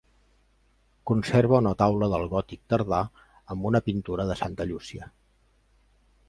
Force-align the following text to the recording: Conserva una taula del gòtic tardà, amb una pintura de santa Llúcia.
Conserva 1.09 1.59
una 1.63 1.73
taula 1.81 2.09
del 2.13 2.25
gòtic 2.31 2.63
tardà, 2.75 3.03
amb 3.57 3.69
una 3.73 3.83
pintura 3.91 4.27
de 4.31 4.39
santa 4.41 4.69
Llúcia. 4.73 5.13